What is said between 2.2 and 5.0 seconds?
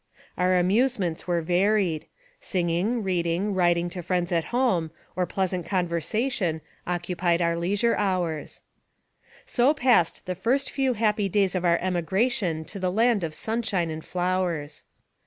Singing, reading, writing to friends at home,